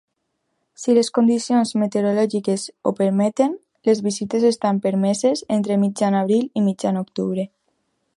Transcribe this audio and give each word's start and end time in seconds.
Si 0.83 0.93
les 0.97 1.09
condicions 1.17 1.73
meteorològiques 1.81 2.63
ho 2.83 2.93
permeten, 3.01 3.53
les 3.91 4.01
visites 4.07 4.47
estan 4.51 4.81
permeses 4.87 5.45
entre 5.59 5.79
mitjan 5.83 6.19
abril 6.23 6.49
i 6.61 6.65
mitjan 6.71 6.99
octubre. 7.07 7.47